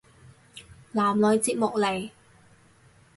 [0.93, 2.09] 男女節目嚟